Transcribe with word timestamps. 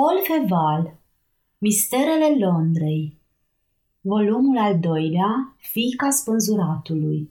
Paul 0.00 0.20
Feval 0.22 0.96
Misterele 1.58 2.46
Londrei 2.46 3.18
Volumul 4.00 4.58
al 4.58 4.78
doilea 4.78 5.54
Fica 5.56 6.10
spânzuratului. 6.10 7.30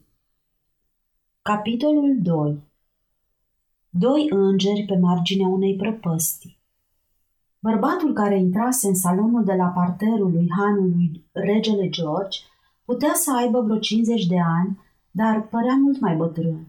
Capitolul 1.42 2.18
2 2.22 2.58
Doi 3.90 4.28
îngeri 4.30 4.86
pe 4.88 4.98
marginea 4.98 5.48
unei 5.48 5.76
prăpăstii. 5.76 6.58
Bărbatul 7.60 8.14
care 8.14 8.40
intrase 8.40 8.88
în 8.88 8.96
salonul 8.96 9.44
de 9.44 9.54
la 9.54 9.68
parterul 9.68 10.32
lui 10.32 10.48
hanului 10.58 11.24
regele 11.32 11.90
George 11.90 12.40
putea 12.86 13.12
să 13.14 13.36
aibă 13.36 13.62
vreo 13.62 13.80
50 13.80 14.26
de 14.26 14.40
ani, 14.40 14.80
dar 15.12 15.48
părea 15.48 15.76
mult 15.76 16.00
mai 16.00 16.16
bătrân. 16.16 16.68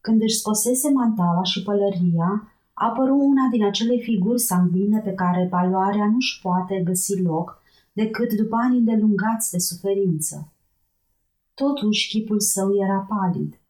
Când 0.00 0.22
își 0.22 0.36
scosese 0.36 0.90
mantaua 0.90 1.42
și 1.42 1.62
pălăria, 1.62 2.51
apăru 2.72 3.16
una 3.16 3.48
din 3.50 3.64
acele 3.64 3.96
figuri 3.96 4.40
sanguine 4.40 5.00
pe 5.00 5.12
care 5.12 5.46
paloarea 5.50 6.06
nu-și 6.06 6.40
poate 6.42 6.82
găsi 6.84 7.20
loc 7.20 7.62
decât 7.92 8.32
după 8.32 8.56
ani 8.56 8.78
îndelungați 8.78 9.50
de 9.50 9.58
suferință. 9.58 10.52
Totuși, 11.54 12.08
chipul 12.08 12.40
său 12.40 12.74
era 12.74 13.06
palid. 13.08 13.60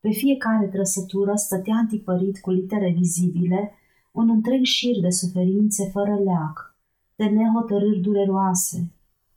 Pe 0.00 0.10
fiecare 0.10 0.66
trăsătură 0.66 1.32
stătea 1.34 1.74
antipărit 1.74 2.40
cu 2.40 2.50
litere 2.50 2.94
vizibile 2.96 3.72
un 4.12 4.30
întreg 4.30 4.62
șir 4.62 5.00
de 5.00 5.10
suferințe 5.10 5.88
fără 5.92 6.14
leac, 6.24 6.76
de 7.16 7.24
nehotărâri 7.24 8.00
dureroase, 8.00 8.92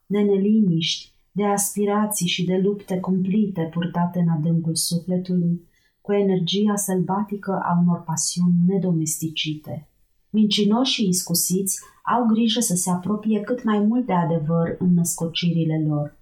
de 0.05 0.19
neliniști, 0.19 1.11
de 1.31 1.45
aspirații 1.45 2.27
și 2.27 2.45
de 2.45 2.57
lupte 2.57 2.99
cumplite 2.99 3.69
purtate 3.73 4.19
în 4.19 4.29
adâncul 4.29 4.75
sufletului, 4.75 5.67
cu 6.07 6.13
energia 6.13 6.75
sălbatică 6.75 7.59
a 7.63 7.79
unor 7.81 8.01
pasiuni 8.01 8.53
nedomesticite. 8.67 9.87
Mincinoși 10.29 10.93
și 10.93 11.07
iscusiți 11.07 11.79
au 12.15 12.25
grijă 12.25 12.59
să 12.59 12.75
se 12.75 12.89
apropie 12.89 13.39
cât 13.39 13.63
mai 13.63 13.79
mult 13.79 14.05
de 14.05 14.13
adevăr 14.13 14.75
în 14.79 14.93
născocirile 14.93 15.85
lor. 15.87 16.17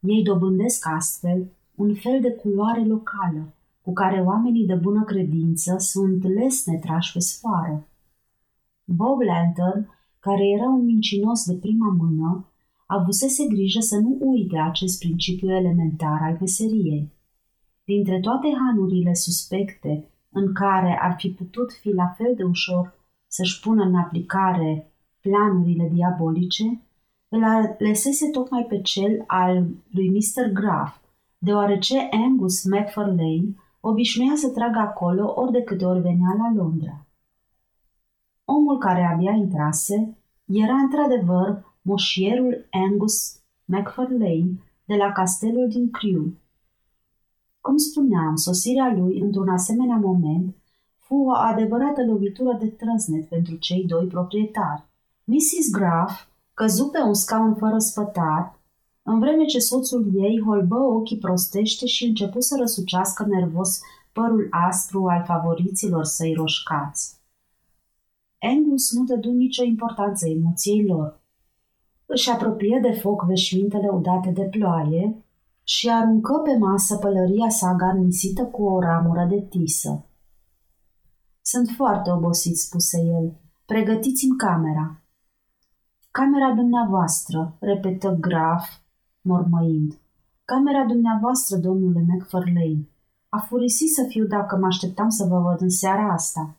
Ei 0.00 0.22
dobândesc 0.22 0.86
astfel 0.86 1.50
un 1.74 1.94
fel 1.94 2.20
de 2.20 2.30
culoare 2.30 2.84
locală, 2.84 3.54
cu 3.82 3.92
care 3.92 4.20
oamenii 4.20 4.66
de 4.66 4.74
bună 4.74 5.04
credință 5.04 5.76
sunt 5.78 6.22
lesne 6.22 6.78
trași 6.78 7.12
pe 7.12 7.18
sfoară. 7.18 7.88
Bob 8.84 9.20
Lantern, 9.20 9.88
care 10.20 10.48
era 10.58 10.68
un 10.68 10.84
mincinos 10.84 11.44
de 11.44 11.54
prima 11.54 11.96
mână, 11.98 12.46
avusese 12.86 13.44
grijă 13.46 13.80
să 13.80 13.96
nu 13.96 14.16
uite 14.20 14.58
acest 14.58 14.98
principiu 14.98 15.50
elementar 15.50 16.20
al 16.22 16.36
meseriei. 16.40 17.12
Dintre 17.84 18.20
toate 18.20 18.48
hanurile 18.58 19.14
suspecte 19.14 20.04
în 20.30 20.52
care 20.52 20.98
ar 21.00 21.14
fi 21.18 21.30
putut 21.30 21.72
fi 21.72 21.88
la 21.88 22.06
fel 22.16 22.34
de 22.36 22.42
ușor 22.42 22.94
să-și 23.26 23.60
pună 23.60 23.82
în 23.82 23.94
aplicare 23.94 24.92
planurile 25.20 25.90
diabolice, 25.92 26.82
îl 27.28 27.44
alesese 27.44 28.30
tocmai 28.30 28.66
pe 28.68 28.80
cel 28.80 29.24
al 29.26 29.66
lui 29.90 30.10
Mr. 30.10 30.52
Graff, 30.52 30.96
deoarece 31.38 32.08
Angus 32.10 32.64
McFarlane 32.64 33.54
obișnuia 33.80 34.34
să 34.36 34.50
tragă 34.50 34.78
acolo 34.78 35.32
ori 35.36 35.52
de 35.52 35.62
câte 35.62 35.84
ori 35.84 36.00
venea 36.00 36.34
la 36.38 36.62
Londra. 36.62 37.06
Omul 38.44 38.78
care 38.78 39.02
abia 39.02 39.32
intrase 39.32 40.18
era 40.46 40.74
într-adevăr 40.74 41.64
moșierul 41.82 42.66
Angus 42.70 43.40
McFarlane 43.64 44.50
de 44.84 44.94
la 44.94 45.12
castelul 45.12 45.68
din 45.68 45.90
Crewe, 45.90 46.32
cum 47.66 47.76
spuneam, 47.76 48.36
sosirea 48.36 48.94
lui 48.98 49.20
într-un 49.20 49.48
asemenea 49.48 49.96
moment 49.96 50.54
fu 50.98 51.14
o 51.14 51.30
adevărată 51.30 52.04
lovitură 52.04 52.56
de 52.60 52.66
trăsnet 52.66 53.28
pentru 53.28 53.54
cei 53.56 53.84
doi 53.86 54.06
proprietari. 54.06 54.84
Mrs. 55.24 55.70
Graff 55.70 56.26
căzu 56.54 56.88
pe 56.88 56.98
un 56.98 57.14
scaun 57.14 57.54
fără 57.54 57.78
spătar, 57.78 58.58
în 59.02 59.18
vreme 59.18 59.44
ce 59.44 59.58
soțul 59.58 60.10
ei 60.14 60.42
holbă 60.46 60.76
ochii 60.76 61.18
prostește 61.18 61.86
și 61.86 62.04
începu 62.06 62.40
să 62.40 62.56
răsucească 62.58 63.26
nervos 63.26 63.80
părul 64.12 64.48
aspru 64.50 65.06
al 65.06 65.24
favoriților 65.26 66.04
săi 66.04 66.32
roșcați. 66.32 67.16
Angus 68.38 68.92
nu 68.92 69.04
dădu 69.04 69.30
nicio 69.30 69.64
importanță 69.64 70.28
emoției 70.28 70.86
lor. 70.86 71.20
Își 72.06 72.30
apropie 72.30 72.78
de 72.82 72.92
foc 72.92 73.24
veșmintele 73.24 73.88
udate 73.88 74.30
de 74.30 74.42
ploaie 74.42 75.23
și 75.64 75.88
aruncă 75.90 76.32
pe 76.44 76.56
masă 76.56 76.96
pălăria 76.96 77.48
sa 77.48 77.74
garnisită 77.74 78.44
cu 78.44 78.62
o 78.64 78.80
ramură 78.80 79.26
de 79.30 79.40
tisă. 79.40 80.04
Sunt 81.42 81.68
foarte 81.76 82.10
obosit, 82.10 82.56
spuse 82.56 83.00
el. 83.00 83.40
Pregătiți-mi 83.66 84.36
camera. 84.36 85.02
Camera 86.10 86.52
dumneavoastră, 86.54 87.56
repetă 87.60 88.16
Graf, 88.20 88.68
mormăind. 89.20 89.98
Camera 90.44 90.84
dumneavoastră, 90.84 91.56
domnule 91.56 92.04
McFarlane. 92.08 92.88
A 93.28 93.38
furisit 93.38 93.92
să 93.92 94.04
fiu 94.08 94.24
dacă 94.24 94.56
mă 94.56 94.66
așteptam 94.66 95.08
să 95.08 95.24
vă 95.24 95.40
văd 95.40 95.60
în 95.60 95.70
seara 95.70 96.12
asta. 96.12 96.56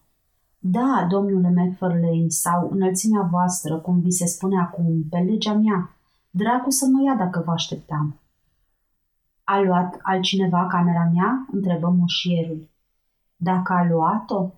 Da, 0.60 1.08
domnule 1.10 1.54
McFarlane, 1.56 2.28
sau 2.28 2.70
înălțimea 2.72 3.22
voastră, 3.32 3.78
cum 3.78 4.00
vi 4.00 4.12
se 4.12 4.26
spune 4.26 4.60
acum, 4.60 5.04
pe 5.10 5.18
legea 5.18 5.54
mea. 5.54 5.98
Dracu 6.30 6.70
să 6.70 6.86
mă 6.92 7.04
ia 7.04 7.16
dacă 7.16 7.44
vă 7.46 7.52
așteptam. 7.52 8.20
A 9.48 9.60
luat 9.60 10.00
altcineva 10.02 10.68
camera 10.68 11.10
mea?" 11.14 11.48
întrebă 11.52 11.88
moșierul. 11.90 12.70
Dacă 13.36 13.74
a 13.74 13.88
luat-o? 13.90 14.52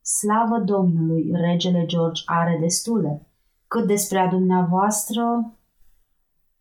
Slavă 0.00 0.58
Domnului, 0.58 1.30
regele 1.32 1.86
George 1.86 2.22
are 2.24 2.58
destule. 2.60 3.26
Cât 3.68 3.86
despre 3.86 4.18
a 4.18 4.28
dumneavoastră... 4.28 5.52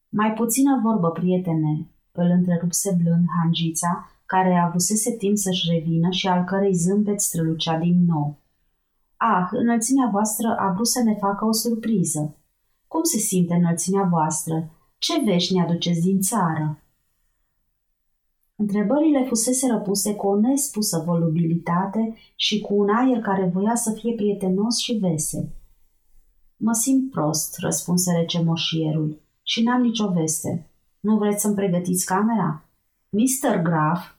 Mai 0.10 0.34
puțină 0.34 0.80
vorbă, 0.84 1.10
prietene, 1.10 1.88
îl 2.12 2.30
întrerupse 2.30 2.98
blând 3.04 3.26
hangița, 3.42 4.10
care 4.26 4.56
avusese 4.56 5.12
timp 5.12 5.38
să-și 5.38 5.70
revină 5.72 6.10
și 6.10 6.28
al 6.28 6.44
cărei 6.44 6.74
zâmbet 6.74 7.22
strălucea 7.22 7.78
din 7.78 8.06
nou. 8.06 8.38
Ah, 9.18 9.48
înălțimea 9.52 10.10
voastră 10.12 10.56
a 10.60 10.72
vrut 10.72 10.88
să 10.88 11.02
ne 11.04 11.16
facă 11.16 11.46
o 11.46 11.52
surpriză. 11.52 12.36
Cum 12.88 13.04
se 13.04 13.18
simte 13.18 13.54
înălțimea 13.54 14.04
voastră? 14.04 14.70
Ce 14.98 15.14
vești 15.26 15.54
ne 15.54 15.62
aduceți 15.62 16.02
din 16.02 16.22
țară? 16.22 16.82
Întrebările 18.60 19.26
fusese 19.28 19.68
răpuse 19.68 20.16
cu 20.16 20.28
o 20.28 20.40
nespusă 20.40 21.04
volubilitate 21.06 22.16
și 22.36 22.62
cu 22.62 22.74
un 22.74 22.90
aer 22.90 23.20
care 23.20 23.50
voia 23.54 23.76
să 23.76 23.92
fie 23.92 24.14
prietenos 24.14 24.78
și 24.78 24.94
vesel. 24.94 25.50
Mă 26.58 26.74
simt 26.74 27.12
prost, 27.12 27.58
răspunse 27.58 28.12
rece 28.12 28.44
moșierul, 28.44 29.22
și 29.44 29.64
n-am 29.64 29.82
nicio 29.82 30.12
veste. 30.12 30.70
Nu 31.00 31.18
vreți 31.18 31.42
să-mi 31.42 31.56
pregătiți 31.56 32.06
camera? 32.06 32.70
Mr. 33.10 33.62
Graf 33.62 34.16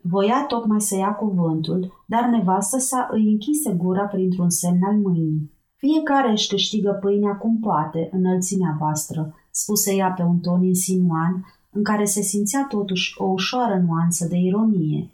voia 0.00 0.44
tocmai 0.48 0.80
să 0.80 0.96
ia 0.96 1.14
cuvântul, 1.14 1.92
dar 2.06 2.28
nevastă 2.28 2.78
sa 2.78 3.08
îi 3.10 3.30
închise 3.30 3.72
gura 3.72 4.04
printr-un 4.04 4.50
semn 4.50 4.82
al 4.82 4.96
mâinii. 4.96 5.52
Fiecare 5.76 6.30
își 6.30 6.48
câștigă 6.48 6.98
pâinea 7.00 7.34
cum 7.36 7.58
poate, 7.58 8.08
înălțimea 8.12 8.76
voastră, 8.78 9.34
spuse 9.50 9.94
ea 9.94 10.10
pe 10.10 10.22
un 10.22 10.38
ton 10.38 10.62
insinuan, 10.62 11.44
în 11.70 11.82
care 11.84 12.04
se 12.04 12.22
simțea 12.22 12.66
totuși 12.68 13.14
o 13.20 13.24
ușoară 13.24 13.78
nuanță 13.78 14.26
de 14.26 14.36
ironie. 14.36 15.10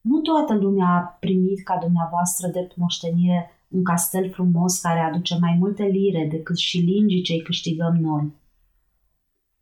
Nu 0.00 0.20
toată 0.20 0.54
lumea 0.54 0.86
a 0.86 1.16
primit 1.20 1.64
ca 1.64 1.76
dumneavoastră 1.76 2.48
de 2.48 2.68
moștenire 2.76 3.50
un 3.68 3.84
castel 3.84 4.30
frumos 4.30 4.80
care 4.80 5.00
aduce 5.00 5.36
mai 5.40 5.56
multe 5.58 5.82
lire 5.82 6.28
decât 6.30 6.56
și 6.56 6.78
lingii 6.78 7.22
ce 7.22 7.42
câștigăm 7.42 7.96
noi. 7.96 8.32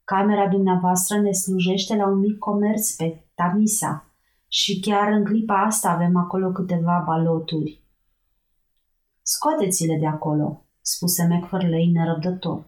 Camera 0.05 0.49
dumneavoastră 0.49 1.21
ne 1.21 1.33
slujește 1.33 1.97
la 1.97 2.07
un 2.07 2.19
mic 2.19 2.39
comerț 2.39 2.91
pe 2.91 3.25
Tamisa 3.35 4.09
și 4.49 4.81
chiar 4.81 5.13
în 5.13 5.25
clipa 5.25 5.63
asta 5.63 5.91
avem 5.91 6.17
acolo 6.17 6.53
câteva 6.53 7.03
baloturi. 7.07 7.83
Scoateți-le 9.23 9.97
de 9.99 10.07
acolo, 10.07 10.65
spuse 10.81 11.27
McFarlane 11.31 11.91
nerăbdător. 11.93 12.65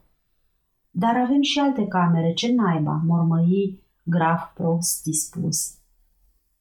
Dar 0.99 1.17
avem 1.17 1.43
și 1.43 1.59
alte 1.59 1.87
camere, 1.87 2.33
ce 2.33 2.53
naiba, 2.53 3.03
mormăi 3.07 3.81
Graf 4.03 4.55
prost 4.55 5.03
dispus. 5.03 5.75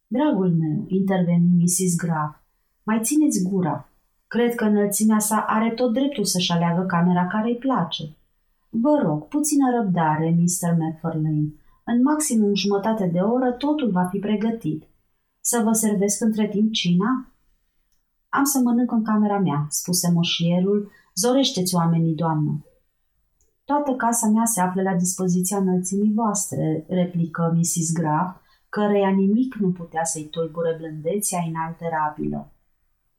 Dragul 0.07 0.55
meu, 0.55 0.85
interveni 0.87 1.47
Mrs. 1.61 1.95
Graf, 1.95 2.35
mai 2.83 2.99
țineți 3.03 3.43
gura. 3.43 3.89
Cred 4.27 4.55
că 4.55 4.63
înălțimea 4.63 5.19
sa 5.19 5.45
are 5.47 5.69
tot 5.69 5.93
dreptul 5.93 6.23
să-și 6.23 6.51
aleagă 6.51 6.81
camera 6.81 7.27
care 7.27 7.47
îi 7.47 7.57
place. 7.57 8.03
Vă 8.69 9.01
rog, 9.03 9.27
puțină 9.27 9.65
răbdare, 9.75 10.29
Mr. 10.29 10.75
McFarlane. 10.79 11.53
În 11.83 12.01
maximum 12.01 12.55
jumătate 12.55 13.07
de 13.07 13.19
oră 13.19 13.51
totul 13.51 13.91
va 13.91 14.03
fi 14.03 14.17
pregătit. 14.17 14.83
Să 15.41 15.61
vă 15.63 15.71
servesc 15.71 16.21
între 16.21 16.47
timp 16.47 16.71
cina? 16.71 17.31
Am 18.29 18.43
să 18.43 18.59
mănânc 18.63 18.91
în 18.91 19.03
camera 19.03 19.39
mea, 19.39 19.65
spuse 19.69 20.11
moșierul. 20.11 20.91
Zorește-ți 21.13 21.75
oamenii, 21.75 22.15
doamnă. 22.15 22.65
Toată 23.65 23.91
casa 23.91 24.27
mea 24.27 24.45
se 24.45 24.61
află 24.61 24.81
la 24.81 24.95
dispoziția 24.95 25.57
înălțimii 25.57 26.13
voastre, 26.13 26.85
replică 26.87 27.53
Mrs. 27.55 27.91
Graf, 27.93 28.35
căreia 28.69 29.09
nimic 29.09 29.55
nu 29.55 29.71
putea 29.71 30.03
să-i 30.03 30.27
tulbure 30.31 30.75
blândețea 30.77 31.39
inalterabilă. 31.47 32.51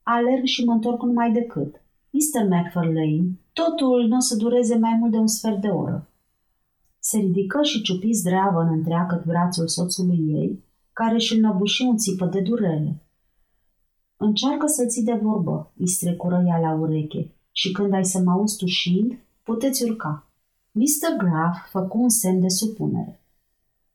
Alerg 0.02 0.44
și 0.44 0.64
mă 0.64 0.72
întorc 0.72 1.02
numai 1.02 1.32
decât. 1.32 1.82
Mr. 2.10 2.44
McFarlane, 2.44 3.38
totul 3.52 4.06
nu 4.08 4.16
o 4.16 4.20
să 4.20 4.36
dureze 4.36 4.78
mai 4.78 4.96
mult 4.98 5.10
de 5.12 5.18
un 5.18 5.26
sfert 5.26 5.60
de 5.60 5.68
oră. 5.68 6.08
Se 6.98 7.18
ridică 7.18 7.62
și 7.62 7.82
ciupi 7.82 8.12
zdreavă 8.12 8.60
în 8.60 8.68
întreagă 8.68 9.22
brațul 9.26 9.68
soțului 9.68 10.20
ei, 10.28 10.64
care 10.92 11.14
își 11.14 11.36
înăbuși 11.36 11.82
un 11.82 11.96
țipă 11.96 12.26
de 12.26 12.40
durere. 12.40 13.02
Încearcă 14.16 14.66
să 14.66 14.86
ții 14.86 15.04
de 15.04 15.18
vorbă, 15.22 15.72
îi 15.76 15.88
strecură 15.88 16.44
ea 16.46 16.58
la 16.58 16.72
ureche, 16.72 17.34
și 17.52 17.72
când 17.72 17.92
ai 17.92 18.04
să 18.04 18.20
mă 18.24 18.30
auzi 18.30 18.56
tușind, 18.56 19.18
puteți 19.42 19.84
urca. 19.84 20.25
Mr. 20.78 21.16
Graff 21.16 21.70
făcu 21.70 21.98
un 22.02 22.08
semn 22.08 22.40
de 22.40 22.48
supunere. 22.48 23.20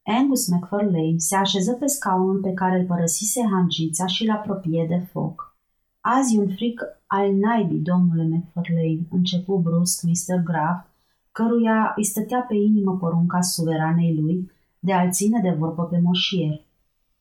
Angus 0.03 0.47
McFarlane 0.47 1.17
se 1.17 1.35
așeză 1.35 1.73
pe 1.73 1.85
scaunul 1.85 2.39
pe 2.39 2.53
care 2.53 2.79
îl 2.79 2.85
părăsise 2.85 3.41
hangița 3.51 4.05
și 4.05 4.25
l 4.25 4.29
apropie 4.29 4.85
de 4.89 5.07
foc. 5.11 5.57
Azi 5.99 6.37
un 6.37 6.47
fric 6.47 6.81
al 7.07 7.33
naibii, 7.33 7.79
domnule 7.79 8.23
McFarlane, 8.23 9.07
începu 9.09 9.57
brusc 9.57 10.03
Mr. 10.03 10.43
Graff, 10.43 10.87
căruia 11.31 11.93
îi 11.95 12.05
stătea 12.05 12.39
pe 12.47 12.55
inimă 12.55 12.97
porunca 12.97 13.41
suveranei 13.41 14.15
lui 14.15 14.51
de 14.79 14.93
a-l 14.93 15.11
ține 15.11 15.39
de 15.41 15.55
vorbă 15.57 15.83
pe 15.83 15.99
moșier. 15.99 16.65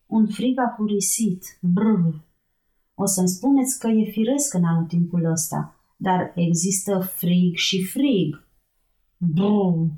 Un 0.06 0.26
frig 0.26 0.58
a 0.58 0.74
furisit, 0.76 1.58
brr. 1.60 2.14
O 2.94 3.06
să-mi 3.06 3.28
spuneți 3.28 3.78
că 3.78 3.88
e 3.88 4.10
firesc 4.10 4.54
în 4.54 4.64
anotimpul 4.64 5.24
ăsta, 5.24 5.74
dar 5.96 6.32
există 6.34 6.98
frig 6.98 7.56
și 7.56 7.84
frig. 7.84 8.48
Brr, 9.22 9.90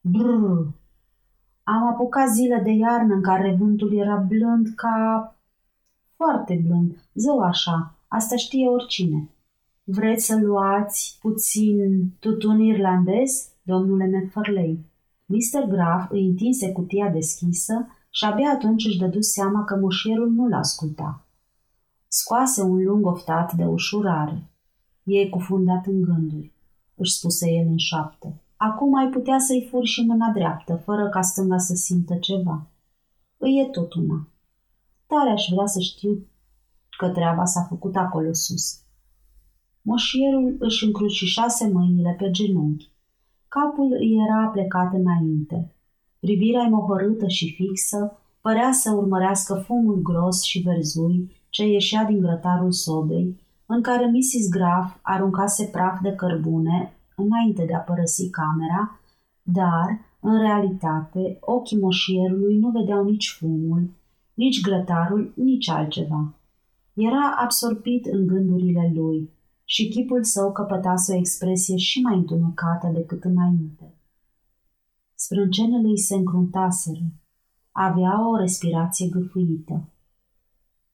brr. 0.00 0.66
Am 1.62 1.86
apucat 1.86 2.28
zile 2.28 2.60
de 2.64 2.70
iarnă 2.70 3.14
în 3.14 3.22
care 3.22 3.56
vântul 3.58 3.96
era 3.96 4.16
blând 4.16 4.68
ca... 4.74 5.36
foarte 6.16 6.62
blând, 6.66 7.08
zău 7.14 7.40
așa, 7.40 7.94
asta 8.08 8.36
știe 8.36 8.68
oricine. 8.68 9.30
Vreți 9.84 10.26
să 10.26 10.38
luați 10.42 11.18
puțin 11.20 12.10
tutun 12.18 12.60
irlandez, 12.60 13.48
domnule 13.62 14.06
McFarlane? 14.06 14.84
Mr. 15.26 15.68
Graf 15.68 16.10
îi 16.10 16.26
întinse 16.26 16.72
cutia 16.72 17.08
deschisă 17.08 17.86
și 18.10 18.24
abia 18.24 18.50
atunci 18.50 18.84
își 18.84 18.98
dădu 18.98 19.20
seama 19.20 19.64
că 19.64 19.76
moșierul 19.76 20.30
nu-l 20.30 20.52
asculta. 20.52 21.26
Scoase 22.08 22.62
un 22.62 22.84
lung 22.84 23.06
oftat 23.06 23.52
de 23.52 23.64
ușurare. 23.64 24.50
E 25.04 25.28
cufundat 25.28 25.86
în 25.86 26.02
gânduri, 26.02 26.52
își 26.94 27.12
spuse 27.12 27.50
el 27.50 27.66
în 27.66 27.76
șapte. 27.76 28.40
Acum 28.56 28.94
ai 28.94 29.08
putea 29.08 29.38
să-i 29.38 29.66
furi 29.70 29.86
și 29.86 30.04
mâna 30.06 30.30
dreaptă, 30.34 30.82
fără 30.84 31.08
ca 31.08 31.20
stânga 31.20 31.58
să 31.58 31.74
simtă 31.74 32.16
ceva. 32.16 32.66
Îi 33.36 33.58
e 33.60 33.68
tot 33.68 33.94
una. 33.94 34.28
Tare 35.06 35.30
aș 35.30 35.48
vrea 35.52 35.66
să 35.66 35.80
știu 35.80 36.26
că 36.98 37.08
treaba 37.08 37.44
s-a 37.44 37.62
făcut 37.62 37.96
acolo 37.96 38.32
sus. 38.32 38.80
Moșierul 39.82 40.56
își 40.58 40.84
încrucișase 40.84 41.70
mâinile 41.72 42.14
pe 42.18 42.30
genunchi. 42.30 42.90
Capul 43.48 43.92
îi 44.00 44.16
era 44.28 44.48
plecat 44.48 44.92
înainte. 44.92 45.74
Privirea 46.20 46.68
mohorâtă 46.68 47.28
și 47.28 47.54
fixă 47.54 48.18
părea 48.40 48.72
să 48.72 48.92
urmărească 48.92 49.54
fumul 49.54 50.02
gros 50.02 50.42
și 50.42 50.58
verzui 50.58 51.30
ce 51.48 51.66
ieșea 51.66 52.04
din 52.04 52.20
grătarul 52.20 52.72
sobei, 52.72 53.40
în 53.66 53.82
care 53.82 54.06
Mrs. 54.06 54.48
Graf 54.48 54.96
aruncase 55.02 55.64
praf 55.64 56.00
de 56.00 56.12
cărbune 56.12 56.95
înainte 57.16 57.64
de 57.64 57.74
a 57.74 57.78
părăsi 57.78 58.30
camera, 58.30 59.00
dar, 59.42 60.00
în 60.20 60.38
realitate, 60.38 61.38
ochii 61.40 61.78
moșierului 61.78 62.58
nu 62.58 62.70
vedeau 62.70 63.04
nici 63.04 63.36
fumul, 63.38 63.90
nici 64.34 64.60
grătarul, 64.60 65.32
nici 65.36 65.68
altceva. 65.68 66.34
Era 66.94 67.34
absorbit 67.38 68.06
în 68.06 68.26
gândurile 68.26 68.92
lui 68.94 69.30
și 69.64 69.88
chipul 69.88 70.24
său 70.24 70.52
căpătase 70.52 71.14
o 71.14 71.16
expresie 71.16 71.76
și 71.76 72.00
mai 72.00 72.16
întunecată 72.16 72.90
decât 72.92 73.24
înainte. 73.24 73.94
Sprâncenele 75.14 75.88
îi 75.88 75.98
se 75.98 76.14
încruntaseră. 76.14 77.12
Avea 77.72 78.28
o 78.28 78.36
respirație 78.36 79.08
gâfâită. 79.08 79.88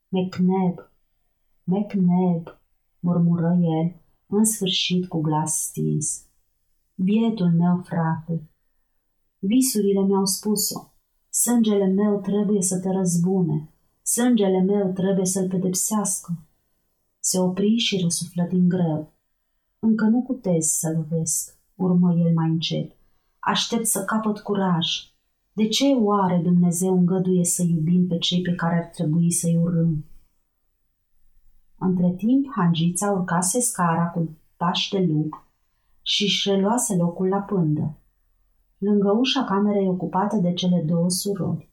McNab, 0.09 0.91
McNab, 1.65 2.61
murmură 3.01 3.59
el, 3.61 4.02
în 4.37 4.45
sfârșit 4.45 5.09
cu 5.09 5.21
glas 5.21 5.63
stins. 5.63 6.23
Bietul 6.95 7.51
meu 7.51 7.83
frate, 7.85 8.51
visurile 9.39 10.01
mi-au 10.01 10.25
spus-o. 10.25 10.93
Sângele 11.31 11.87
meu 11.87 12.21
trebuie 12.21 12.63
să 12.63 12.81
te 12.81 12.91
răzbune. 12.91 13.69
Sângele 14.03 14.61
meu 14.61 14.93
trebuie 14.93 15.27
să-l 15.27 15.49
pedepsească. 15.49 16.47
Se 17.21 17.39
opri 17.39 17.77
și 17.77 18.01
răsuflă 18.03 18.47
din 18.51 18.69
greu. 18.69 19.13
Încă 19.79 20.05
nu 20.05 20.23
cutez 20.23 20.65
să 20.65 20.93
lovesc, 20.97 21.59
urmă 21.75 22.15
el 22.15 22.33
mai 22.35 22.49
încet. 22.49 22.97
Aștept 23.39 23.87
să 23.87 24.05
capăt 24.05 24.39
curaj. 24.39 24.87
De 25.53 25.69
ce 25.69 25.85
oare 25.85 26.41
Dumnezeu 26.43 26.99
îngăduie 26.99 27.45
să 27.45 27.63
iubim 27.63 28.07
pe 28.07 28.19
cei 28.19 28.43
pe 28.43 28.55
care 28.55 28.75
ar 28.75 28.85
trebui 28.85 29.33
să-i 29.33 29.57
urâm? 29.57 30.05
Între 31.85 32.15
timp, 32.17 32.47
Hangița 32.57 33.11
urcase 33.11 33.61
scara 33.61 34.07
cu 34.07 34.29
pași 34.57 34.91
de 34.91 34.99
lup 35.13 35.45
și 36.03 36.23
își 36.23 36.51
reluase 36.51 36.97
locul 36.97 37.29
la 37.29 37.39
pândă. 37.39 37.97
Lângă 38.79 39.11
ușa 39.11 39.45
camerei 39.45 39.89
ocupată 39.89 40.37
de 40.37 40.53
cele 40.53 40.85
două 40.87 41.11
surori. 41.11 41.69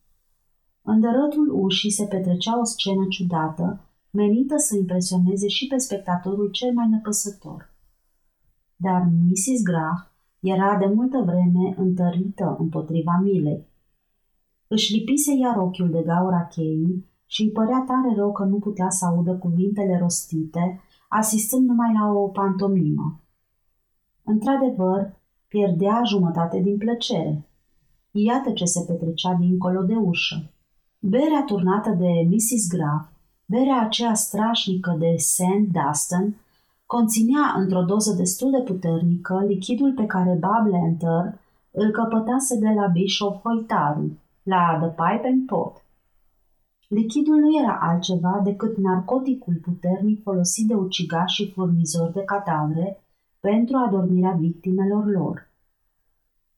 În 0.82 1.00
dărătul 1.00 1.64
ușii 1.64 1.92
se 1.92 2.06
petrecea 2.06 2.60
o 2.60 2.64
scenă 2.64 3.06
ciudată, 3.10 3.80
menită 4.10 4.58
să 4.58 4.76
impresioneze 4.76 5.48
și 5.48 5.68
pe 5.68 5.78
spectatorul 5.78 6.50
cel 6.50 6.74
mai 6.74 6.88
nepăsător. 6.90 7.74
Dar 8.76 9.02
Mrs. 9.02 9.62
Graf 9.64 10.08
era 10.40 10.78
de 10.78 10.86
multă 10.86 11.18
vreme 11.26 11.76
întărită 11.78 12.56
împotriva 12.60 13.20
milei. 13.24 13.68
Își 14.68 14.94
lipise 14.94 15.34
iar 15.34 15.58
ochiul 15.58 15.90
de 15.90 16.02
gaura 16.06 16.46
cheii 16.46 17.06
și 17.32 17.42
îi 17.44 17.52
părea 17.52 17.84
tare 17.88 18.16
rău 18.16 18.32
că 18.32 18.44
nu 18.44 18.58
putea 18.58 18.90
să 18.90 19.06
audă 19.06 19.34
cuvintele 19.36 19.98
rostite, 19.98 20.82
asistând 21.10 21.68
numai 21.68 21.94
la 21.94 22.12
o 22.12 22.28
pantomimă. 22.28 23.20
Într-adevăr, 24.24 25.14
pierdea 25.48 26.02
jumătate 26.06 26.60
din 26.60 26.78
plăcere. 26.78 27.48
Iată 28.12 28.52
ce 28.52 28.66
se 28.66 28.84
petrecea 28.88 29.34
dincolo 29.34 29.82
de 29.82 29.96
ușă. 29.96 30.52
Berea 31.00 31.44
turnată 31.46 31.90
de 31.90 32.28
Mrs. 32.30 32.68
Graf, 32.68 33.08
berea 33.46 33.82
aceea 33.82 34.14
strașnică 34.14 34.96
de 35.00 35.16
St. 35.18 35.68
Dustin, 35.72 36.36
conținea 36.86 37.54
într-o 37.58 37.82
doză 37.82 38.14
destul 38.14 38.52
de 38.52 38.62
puternică 38.62 39.44
lichidul 39.48 39.94
pe 39.94 40.06
care 40.06 40.40
Bob 40.40 40.72
Lantern 40.72 41.40
îl 41.72 41.92
căpătase 41.92 42.60
de 42.60 42.70
la 42.76 42.88
Bishop 42.88 43.42
Hoitaru, 43.42 44.18
la 44.44 44.78
The 44.82 44.90
Pipe 44.90 45.28
and 45.28 45.46
Pot– 45.46 45.84
Lichidul 46.92 47.36
nu 47.36 47.60
era 47.60 47.78
altceva 47.82 48.42
decât 48.44 48.78
narcoticul 48.78 49.56
puternic 49.56 50.22
folosit 50.22 50.68
de 50.68 50.74
ucigași 50.74 51.44
și 51.44 51.52
furnizori 51.52 52.14
de 52.14 52.24
cadavre 52.24 53.04
pentru 53.40 53.78
adormirea 53.78 54.32
victimelor 54.32 55.06
lor. 55.06 55.52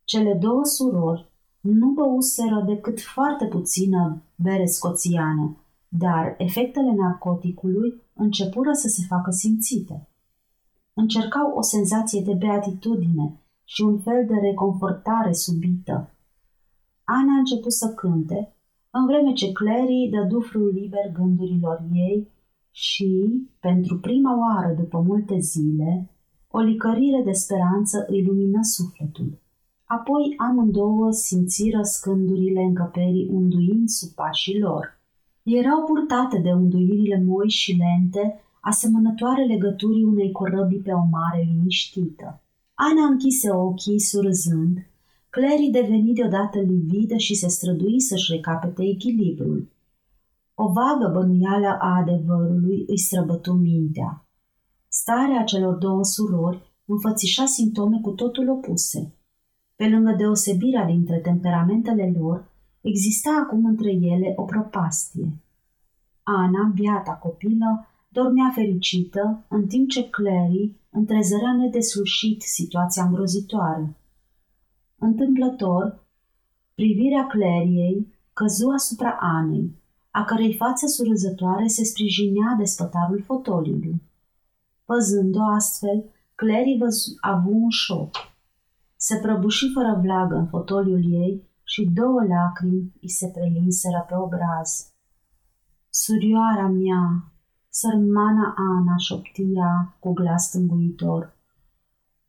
Cele 0.03 0.33
două 0.33 0.65
surori 0.65 1.31
nu 1.59 1.89
băuseră 1.89 2.63
decât 2.67 3.01
foarte 3.01 3.45
puțină 3.45 4.21
bere 4.35 4.65
scoțiană, 4.65 5.57
dar 5.87 6.35
efectele 6.37 6.93
narcoticului 6.93 8.01
începură 8.13 8.73
să 8.73 8.87
se 8.87 9.05
facă 9.07 9.31
simțite. 9.31 10.07
Încercau 10.93 11.51
o 11.55 11.61
senzație 11.61 12.21
de 12.21 12.33
beatitudine 12.33 13.39
și 13.63 13.81
un 13.81 13.99
fel 13.99 14.25
de 14.27 14.33
reconfortare 14.33 15.33
subită. 15.33 16.09
Ana 17.03 17.33
a 17.35 17.37
început 17.37 17.73
să 17.73 17.93
cânte 17.93 18.55
în 18.91 19.05
vreme 19.05 19.31
ce 19.33 19.51
Clary 19.51 20.09
dă 20.11 20.21
dufrul 20.29 20.71
liber 20.73 21.11
gândurilor 21.13 21.83
ei 21.93 22.27
și, 22.71 23.11
pentru 23.59 23.97
prima 23.99 24.33
oară 24.39 24.73
după 24.73 25.03
multe 25.07 25.39
zile, 25.39 26.09
o 26.47 26.59
licărire 26.59 27.21
de 27.25 27.31
speranță 27.31 28.05
îi 28.07 28.25
lumină 28.25 28.59
sufletul. 28.61 29.39
Apoi 29.85 30.33
amândouă 30.37 31.11
simțiră 31.11 31.81
scândurile 31.81 32.61
încăperii 32.61 33.27
unduind 33.31 33.87
sub 33.87 34.09
pașii 34.09 34.59
lor. 34.59 34.99
Erau 35.43 35.83
purtate 35.83 36.37
de 36.39 36.51
unduirile 36.51 37.23
moi 37.27 37.49
și 37.49 37.77
lente, 37.83 38.41
asemănătoare 38.61 39.43
legăturii 39.43 40.03
unei 40.03 40.31
corăbii 40.31 40.79
pe 40.79 40.91
o 40.91 41.05
mare 41.11 41.47
liniștită. 41.51 42.41
Ana 42.73 43.05
închise 43.11 43.51
ochii 43.51 43.99
surzând 43.99 44.90
Clary 45.35 45.69
deveni 45.71 46.13
deodată 46.13 46.59
lividă 46.59 47.17
și 47.17 47.35
se 47.35 47.47
strădui 47.47 48.01
să-și 48.01 48.31
recapete 48.31 48.83
echilibrul. 48.83 49.71
O 50.53 50.65
vagă 50.71 51.11
bănuială 51.13 51.77
a 51.79 51.95
adevărului 51.95 52.83
îi 52.87 52.97
străbătu 52.97 53.53
mintea. 53.53 54.25
Starea 54.87 55.43
celor 55.43 55.75
două 55.75 56.03
surori 56.03 56.61
înfățișa 56.85 57.45
simptome 57.45 57.99
cu 58.01 58.09
totul 58.09 58.49
opuse. 58.49 59.13
Pe 59.75 59.89
lângă 59.89 60.15
deosebirea 60.17 60.85
dintre 60.85 61.17
temperamentele 61.17 62.13
lor, 62.19 62.51
exista 62.81 63.43
acum 63.45 63.65
între 63.65 63.91
ele 63.91 64.33
o 64.35 64.43
propastie. 64.43 65.27
Ana, 66.23 66.71
biata 66.73 67.11
copilă, 67.11 67.87
dormea 68.09 68.51
fericită, 68.53 69.45
în 69.49 69.67
timp 69.67 69.89
ce 69.89 70.09
Clary 70.09 70.75
întrezărea 70.89 71.53
nedeslușit 71.53 72.41
situația 72.41 73.03
îngrozitoare. 73.03 73.95
Întâmplător, 75.03 76.05
privirea 76.75 77.27
Cleriei 77.27 78.13
căzu 78.33 78.69
asupra 78.69 79.17
Anei, 79.19 79.75
a 80.11 80.23
cărei 80.23 80.55
față 80.55 80.87
surâzătoare 80.87 81.67
se 81.67 81.83
sprijinea 81.83 82.55
de 82.57 82.63
spătarul 82.63 83.21
fotoliului. 83.25 84.01
Văzând-o 84.85 85.43
astfel, 85.43 86.03
Clary 86.35 86.79
a 87.19 87.31
avut 87.31 87.53
un 87.53 87.69
șoc. 87.69 88.09
Se 88.95 89.17
prăbuși 89.17 89.71
fără 89.73 89.99
vlagă 90.01 90.35
în 90.35 90.47
fotoliul 90.47 91.03
ei 91.13 91.49
și 91.63 91.89
două 91.93 92.23
lacrimi 92.23 92.93
îi 93.01 93.09
se 93.09 93.27
prelinseră 93.27 94.05
pe 94.07 94.15
obraz. 94.15 94.91
Surioara 95.89 96.67
mea, 96.67 97.31
sărmana 97.69 98.55
Ana, 98.57 98.95
șoptia 98.97 99.95
cu 99.99 100.13
glas 100.13 100.47
stânguitor. 100.47 101.37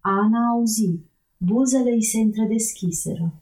Ana 0.01 0.39
a 0.47 0.51
auzit, 0.51 1.12
buzele 1.45 1.91
îi 1.91 2.03
se 2.03 2.19
întredeschiseră. 2.19 3.35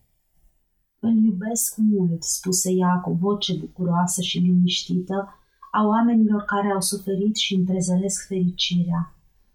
Îl 0.98 1.16
iubesc 1.16 1.76
mult, 1.76 2.22
spuse 2.22 2.72
ea 2.72 3.00
cu 3.04 3.12
voce 3.12 3.56
bucuroasă 3.58 4.22
și 4.22 4.38
liniștită 4.38 5.28
a 5.70 5.86
oamenilor 5.86 6.42
care 6.42 6.70
au 6.72 6.80
suferit 6.80 7.36
și 7.36 7.54
întrezăresc 7.54 8.26
fericirea. 8.26 9.14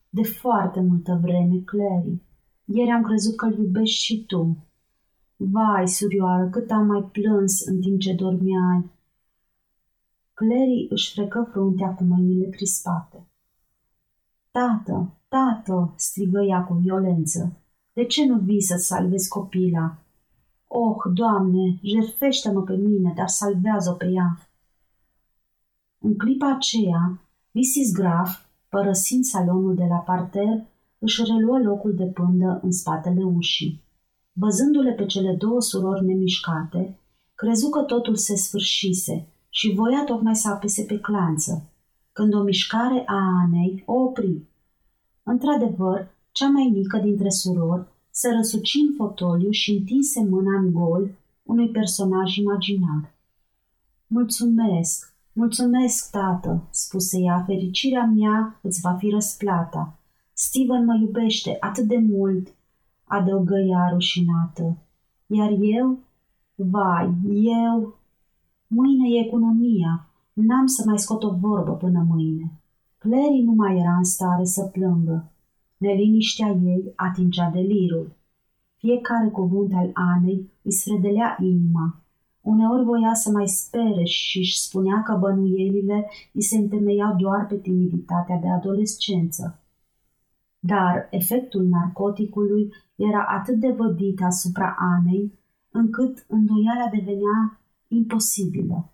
De 0.09 0.23
foarte 0.23 0.79
multă 0.81 1.19
vreme, 1.21 1.55
Clary. 1.55 2.21
Ieri 2.65 2.91
am 2.91 3.03
crezut 3.03 3.35
că 3.35 3.45
îl 3.45 3.57
iubești 3.57 4.03
și 4.03 4.25
tu. 4.25 4.57
Vai, 5.35 5.87
surioară, 5.87 6.49
cât 6.49 6.71
am 6.71 6.85
mai 6.85 7.03
plâns 7.11 7.65
în 7.65 7.81
timp 7.81 7.99
ce 7.99 8.13
dormeai. 8.13 8.91
Clary 10.33 10.87
își 10.89 11.13
frecă 11.13 11.47
fruntea 11.51 11.93
cu 11.93 12.03
mâinile 12.03 12.49
crispate. 12.49 13.27
Tată, 14.51 15.17
tată, 15.27 15.93
strigă 15.97 16.41
ea 16.41 16.63
cu 16.63 16.73
violență, 16.73 17.64
de 17.95 18.05
ce 18.05 18.25
nu 18.25 18.39
vii 18.39 18.61
să 18.61 18.75
salvezi 18.77 19.29
copila? 19.29 19.97
Oh, 20.67 20.95
Doamne, 21.13 21.79
jerfește-mă 21.81 22.61
pe 22.61 22.75
mine, 22.75 23.13
dar 23.15 23.27
salvează-o 23.27 23.93
pe 23.93 24.05
ea. 24.05 24.49
În 25.99 26.17
clipa 26.17 26.53
aceea, 26.55 27.19
Mrs. 27.51 27.91
Graf, 27.93 28.39
părăsind 28.69 29.23
salonul 29.23 29.75
de 29.75 29.85
la 29.89 29.95
parter, 29.95 30.65
își 30.99 31.23
reluă 31.23 31.59
locul 31.59 31.95
de 31.95 32.05
pândă 32.05 32.59
în 32.63 32.71
spatele 32.71 33.23
ușii. 33.23 33.83
Văzându-le 34.33 34.91
pe 34.91 35.05
cele 35.05 35.35
două 35.35 35.61
surori 35.61 36.05
nemișcate, 36.05 36.99
crezu 37.35 37.69
că 37.69 37.81
totul 37.81 38.15
se 38.15 38.35
sfârșise 38.35 39.27
și 39.49 39.73
voia 39.75 40.03
tocmai 40.03 40.35
să 40.35 40.49
apese 40.49 40.83
pe 40.83 40.99
clanță, 40.99 41.69
când 42.11 42.33
o 42.33 42.43
mișcare 42.43 43.03
a 43.05 43.19
Anei 43.43 43.83
o 43.85 43.93
opri. 43.93 44.41
Într-adevăr, 45.23 46.14
cea 46.37 46.49
mai 46.49 46.69
mică 46.73 46.97
dintre 46.97 47.29
surori 47.29 47.87
se 48.09 48.29
răsuci 48.35 48.77
în 48.87 48.93
fotoliu 48.95 49.49
și 49.49 49.71
întinse 49.71 50.23
mâna 50.23 50.59
în 50.59 50.71
gol 50.71 51.09
unui 51.43 51.69
personaj 51.69 52.35
imaginar. 52.35 53.13
Mulțumesc, 54.07 55.13
mulțumesc, 55.33 56.11
tată, 56.11 56.67
spuse 56.71 57.19
ea, 57.19 57.43
fericirea 57.45 58.05
mea 58.05 58.59
îți 58.61 58.81
va 58.81 58.93
fi 58.93 59.09
răsplata. 59.09 59.99
Steven 60.33 60.85
mă 60.85 60.97
iubește 61.01 61.57
atât 61.59 61.87
de 61.87 61.97
mult, 61.97 62.55
adăugă 63.03 63.57
ea 63.57 63.89
rușinată. 63.93 64.77
Iar 65.27 65.51
eu? 65.59 65.99
Vai, 66.55 67.13
eu... 67.33 67.97
Mâine 68.67 69.09
e 69.09 69.25
economia, 69.25 70.09
n-am 70.33 70.65
să 70.65 70.83
mai 70.85 70.99
scot 70.99 71.23
o 71.23 71.35
vorbă 71.35 71.71
până 71.71 72.05
mâine. 72.09 72.51
Clary 72.97 73.41
nu 73.45 73.51
mai 73.51 73.77
era 73.79 73.97
în 73.97 74.03
stare 74.03 74.43
să 74.43 74.63
plângă. 74.63 75.29
Neliniștea 75.85 76.47
ei 76.47 76.93
atingea 76.95 77.49
delirul. 77.53 78.15
Fiecare 78.77 79.29
cuvânt 79.29 79.73
al 79.73 79.89
Anei 79.93 80.49
îi 80.61 80.71
sfredelea 80.71 81.37
inima. 81.41 82.01
Uneori 82.41 82.83
voia 82.83 83.13
să 83.13 83.31
mai 83.31 83.47
spere 83.47 84.03
și 84.03 84.37
își 84.37 84.61
spunea 84.61 85.01
că 85.03 85.17
bănuielile 85.19 86.09
îi 86.33 86.41
se 86.41 86.57
întemeiau 86.57 87.15
doar 87.15 87.45
pe 87.47 87.55
timiditatea 87.55 88.37
de 88.37 88.47
adolescență. 88.47 89.59
Dar 90.59 91.07
efectul 91.11 91.63
narcoticului 91.63 92.73
era 92.95 93.25
atât 93.37 93.59
de 93.59 93.71
vădit 93.77 94.21
asupra 94.21 94.75
Anei, 94.77 95.33
încât 95.71 96.25
îndoiala 96.27 96.87
devenea 96.91 97.59
imposibilă. 97.87 98.89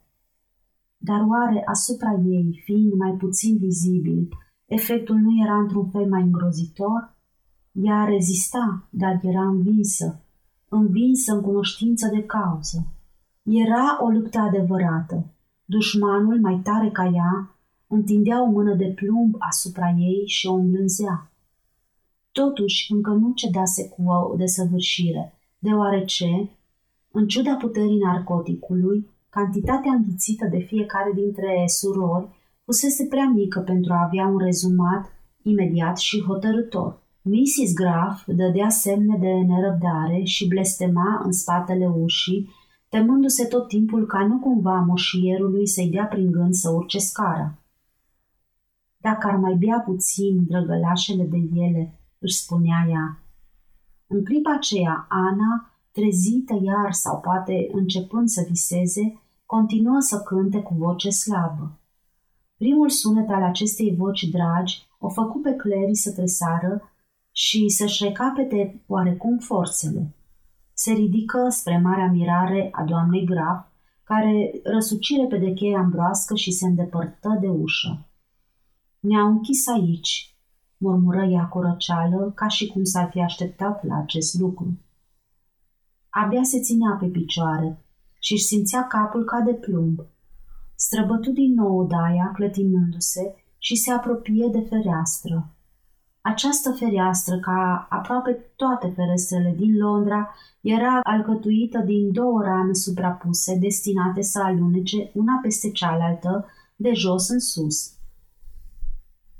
Dar 0.98 1.22
oare 1.30 1.64
asupra 1.66 2.22
ei, 2.26 2.62
fiind 2.64 2.94
mai 2.94 3.12
puțin 3.12 3.58
vizibil, 3.58 4.30
Efectul 4.78 5.16
nu 5.16 5.44
era 5.44 5.58
într-un 5.58 5.90
fel 5.90 6.10
mai 6.10 6.22
îngrozitor? 6.22 7.14
Ea 7.72 8.04
rezista, 8.04 8.88
dar 8.90 9.20
era 9.24 9.42
învinsă, 9.42 10.22
învinsă 10.70 11.34
în 11.34 11.42
cunoștință 11.42 12.10
de 12.14 12.24
cauză. 12.24 12.88
Era 13.44 14.04
o 14.04 14.08
luptă 14.08 14.40
adevărată. 14.40 15.26
Dușmanul, 15.66 16.40
mai 16.40 16.60
tare 16.64 16.90
ca 16.90 17.06
ea, 17.06 17.56
întindea 17.88 18.44
o 18.44 18.46
mână 18.46 18.74
de 18.76 18.94
plumb 18.96 19.36
asupra 19.40 19.96
ei 19.98 20.24
și 20.28 20.48
o 20.48 20.54
îmblânzea. 20.54 21.32
Totuși, 22.32 22.92
încă 22.92 23.12
nu 23.12 23.32
cedase 23.34 23.90
cu 23.90 24.04
o 24.10 24.36
desăvârșire, 24.36 25.34
deoarece, 25.60 26.50
în 27.12 27.28
ciuda 27.28 27.56
puterii 27.56 27.98
narcoticului, 27.98 29.10
cantitatea 29.30 29.92
înghițită 29.92 30.48
de 30.52 30.60
fiecare 30.60 31.12
dintre 31.16 31.64
surori 31.68 32.40
fusese 32.72 33.06
prea 33.06 33.32
mică 33.36 33.60
pentru 33.60 33.94
a 33.94 34.04
avea 34.04 34.26
un 34.26 34.38
rezumat 34.38 35.14
imediat 35.42 35.98
și 35.98 36.24
hotărător. 36.28 37.02
Mrs. 37.22 37.74
Graf 37.74 38.24
dădea 38.26 38.70
semne 38.70 39.18
de 39.18 39.28
nerăbdare 39.28 40.24
și 40.24 40.48
blestema 40.48 41.22
în 41.24 41.32
spatele 41.32 41.88
ușii, 41.88 42.50
temându-se 42.90 43.46
tot 43.46 43.68
timpul 43.68 44.06
ca 44.06 44.28
nu 44.28 44.40
cumva 44.40 44.80
moșierului 44.80 45.68
să-i 45.68 45.90
dea 45.90 46.06
prin 46.06 46.32
gând 46.32 46.54
să 46.54 46.70
urce 46.70 46.98
scara. 46.98 47.58
Dacă 48.98 49.28
ar 49.28 49.36
mai 49.36 49.54
bea 49.54 49.80
puțin 49.80 50.46
drăgălașele 50.48 51.24
de 51.24 51.38
ele, 51.54 52.00
își 52.20 52.38
spunea 52.38 52.86
ea. 52.90 53.20
În 54.08 54.24
clipa 54.24 54.54
aceea, 54.54 55.08
Ana, 55.10 55.72
trezită 55.92 56.60
iar 56.62 56.92
sau 56.92 57.20
poate 57.20 57.70
începând 57.72 58.28
să 58.28 58.46
viseze, 58.48 59.22
continuă 59.46 60.00
să 60.00 60.20
cânte 60.20 60.62
cu 60.62 60.74
voce 60.74 61.10
slabă. 61.10 61.76
Primul 62.62 62.90
sunet 62.90 63.30
al 63.30 63.44
acestei 63.44 63.96
voci 63.96 64.24
dragi 64.24 64.88
o 65.00 65.10
făcu 65.10 65.40
pe 65.40 65.54
Clary 65.54 65.96
să 65.96 66.12
tresară 66.12 66.92
și 67.32 67.70
să-și 67.70 68.04
recapete 68.04 68.84
oarecum 68.88 69.38
forțele. 69.38 70.16
Se 70.74 70.92
ridică 70.92 71.48
spre 71.50 71.80
marea 71.84 72.12
mirare 72.12 72.70
a 72.72 72.84
doamnei 72.84 73.26
Graf, 73.26 73.66
care 74.04 74.52
răsucire 74.64 75.26
pe 75.28 75.38
de 75.38 75.54
cheia 75.54 75.80
ambroască 75.80 76.36
și 76.36 76.52
se 76.52 76.66
îndepărtă 76.66 77.38
de 77.42 77.48
ușă. 77.48 78.08
Ne-au 79.00 79.28
închis 79.28 79.68
aici, 79.68 80.36
murmură 80.78 81.24
ea 81.24 81.46
cu 81.46 81.60
răceală, 81.60 82.32
ca 82.36 82.48
și 82.48 82.68
cum 82.68 82.84
s-ar 82.84 83.10
fi 83.10 83.22
așteptat 83.22 83.86
la 83.86 83.98
acest 83.98 84.40
lucru. 84.40 84.80
Abia 86.10 86.44
se 86.44 86.60
ținea 86.60 86.98
pe 87.00 87.06
picioare 87.06 87.86
și 88.20 88.34
își 88.34 88.44
simțea 88.44 88.88
capul 88.88 89.24
ca 89.24 89.40
de 89.40 89.54
plumb, 89.54 90.00
străbătu 90.86 91.32
din 91.32 91.54
nou 91.54 91.78
odaia, 91.78 92.32
clătinându-se 92.36 93.36
și 93.58 93.76
se 93.76 93.92
apropie 93.92 94.48
de 94.52 94.60
fereastră. 94.70 95.56
Această 96.22 96.72
fereastră, 96.72 97.40
ca 97.40 97.88
aproape 97.90 98.32
toate 98.56 98.94
ferestrele 98.96 99.54
din 99.58 99.78
Londra, 99.78 100.30
era 100.62 101.00
alcătuită 101.04 101.80
din 101.80 102.12
două 102.12 102.42
rame 102.42 102.74
suprapuse, 102.74 103.58
destinate 103.58 104.22
să 104.22 104.42
alunece 104.42 105.12
una 105.14 105.40
peste 105.42 105.72
cealaltă, 105.72 106.46
de 106.76 106.92
jos 106.94 107.30
în 107.30 107.40
sus. 107.40 107.92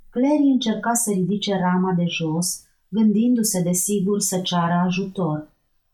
Clary 0.10 0.52
încerca 0.52 0.94
să 0.94 1.12
ridice 1.12 1.58
rama 1.58 1.94
de 1.94 2.06
jos, 2.06 2.64
gândindu-se 2.90 3.62
de 3.62 3.72
sigur 3.72 4.20
să 4.20 4.40
ceară 4.40 4.84
ajutor, 4.86 5.50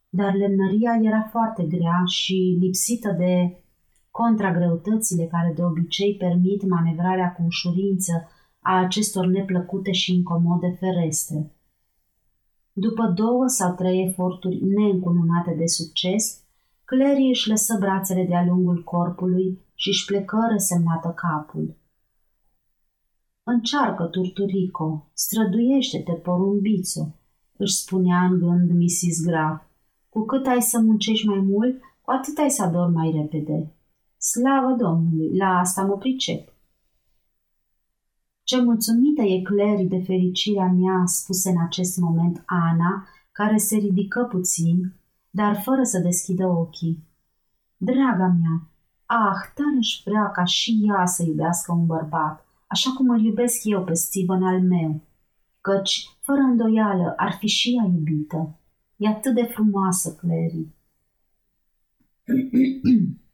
dar 0.10 0.34
lemnăria 0.34 1.00
era 1.02 1.28
foarte 1.32 1.64
grea 1.64 2.04
și 2.06 2.58
lipsită 2.60 3.16
de 3.18 3.62
contra 4.20 4.52
greutățile 4.52 5.26
care 5.26 5.54
de 5.56 5.64
obicei 5.64 6.16
permit 6.16 6.68
manevrarea 6.68 7.34
cu 7.34 7.42
ușurință 7.46 8.14
a 8.60 8.74
acestor 8.86 9.26
neplăcute 9.26 9.92
și 9.92 10.14
incomode 10.14 10.78
ferestre. 10.80 11.56
După 12.74 13.06
două 13.16 13.48
sau 13.48 13.76
trei 13.76 14.08
eforturi 14.08 14.64
neîncununate 14.64 15.54
de 15.58 15.66
succes, 15.66 16.44
Clary 16.86 17.28
își 17.30 17.50
lăsă 17.50 17.78
brațele 17.80 18.26
de-a 18.26 18.46
lungul 18.46 18.84
corpului 18.84 19.60
și 19.74 19.88
își 19.90 20.06
plecă 20.06 20.48
resemnată 20.52 21.14
capul. 21.16 21.78
Încearcă, 23.44 24.04
Turturico, 24.04 25.10
străduiește-te, 25.14 26.12
porumbițo, 26.12 27.16
își 27.58 27.76
spunea 27.76 28.20
în 28.30 28.40
gând 28.40 28.72
Mrs. 28.72 29.26
Graf. 29.26 29.62
Cu 30.10 30.26
cât 30.26 30.46
ai 30.46 30.62
să 30.62 30.80
muncești 30.80 31.28
mai 31.28 31.40
mult, 31.40 31.80
cu 32.02 32.12
atât 32.12 32.38
ai 32.38 32.50
să 32.50 32.64
adormi 32.64 32.96
mai 32.96 33.12
repede. 33.22 33.72
Slavă 34.32 34.72
Domnului, 34.72 35.38
la 35.38 35.60
asta 35.60 35.86
mă 35.86 35.98
pricep. 35.98 36.54
Ce 38.44 38.62
mulțumită 38.62 39.22
e 39.22 39.42
Clary 39.42 39.84
de 39.84 40.04
fericirea 40.04 40.68
mea, 40.68 41.04
spuse 41.06 41.50
în 41.50 41.62
acest 41.62 41.98
moment 41.98 42.44
Ana, 42.46 43.08
care 43.32 43.58
se 43.58 43.78
ridică 43.78 44.24
puțin, 44.24 44.94
dar 45.30 45.62
fără 45.62 45.84
să 45.84 46.00
deschidă 46.00 46.48
ochii. 46.48 47.04
Draga 47.78 48.28
mea, 48.42 48.70
ah, 49.06 49.52
tare 49.56 49.78
își 49.78 50.02
vrea 50.06 50.32
ca 50.32 50.44
și 50.44 50.84
ea 50.88 51.06
să 51.06 51.24
iubească 51.24 51.72
un 51.72 51.86
bărbat, 51.86 52.46
așa 52.68 52.92
cum 52.92 53.10
îl 53.10 53.22
iubesc 53.22 53.64
eu 53.64 53.84
pe 53.84 53.94
Steven 53.94 54.44
al 54.44 54.62
meu, 54.62 55.02
căci, 55.62 56.18
fără 56.22 56.40
îndoială, 56.40 57.14
ar 57.18 57.32
fi 57.32 57.48
și 57.48 57.76
ea 57.76 57.84
iubită. 57.84 58.60
E 58.96 59.08
atât 59.08 59.34
de 59.34 59.44
frumoasă, 59.44 60.16
Clary. 60.16 60.68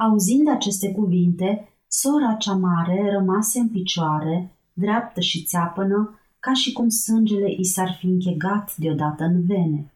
Auzind 0.00 0.48
aceste 0.48 0.92
cuvinte, 0.92 1.68
sora 1.88 2.34
cea 2.34 2.54
mare 2.54 3.10
rămase 3.10 3.58
în 3.58 3.68
picioare, 3.68 4.58
dreaptă 4.72 5.20
și 5.20 5.44
țeapănă, 5.44 6.18
ca 6.38 6.52
și 6.54 6.72
cum 6.72 6.88
sângele 6.88 7.50
i 7.58 7.64
s-ar 7.64 7.96
fi 7.98 8.06
închegat 8.06 8.76
deodată 8.76 9.24
în 9.24 9.44
vene. 9.46 9.94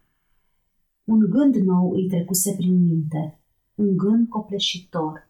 Un 1.05 1.19
gând 1.19 1.55
nou 1.55 1.93
îi 1.93 2.07
trecuse 2.07 2.55
prin 2.57 2.87
minte, 2.87 3.41
un 3.75 3.97
gând 3.97 4.29
copleșitor. 4.29 5.29